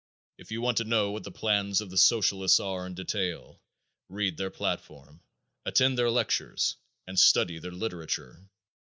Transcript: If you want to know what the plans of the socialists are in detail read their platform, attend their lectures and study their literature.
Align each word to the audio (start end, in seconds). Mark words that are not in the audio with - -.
If 0.39 0.51
you 0.51 0.61
want 0.63 0.77
to 0.77 0.83
know 0.83 1.11
what 1.11 1.25
the 1.25 1.31
plans 1.31 1.79
of 1.79 1.91
the 1.91 1.97
socialists 1.99 2.59
are 2.59 2.87
in 2.87 2.95
detail 2.95 3.61
read 4.09 4.35
their 4.35 4.49
platform, 4.49 5.21
attend 5.63 5.95
their 5.95 6.09
lectures 6.09 6.75
and 7.05 7.19
study 7.19 7.59
their 7.59 7.69
literature. 7.71 8.49